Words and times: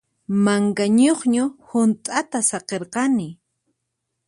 Manka 0.43 0.85
ñuqñu 0.99 1.43
hunt'ata 1.67 2.39
saqirqani. 2.49 3.27